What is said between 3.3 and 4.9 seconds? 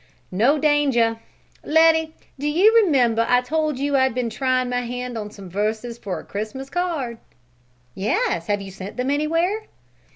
told you I'd been trying my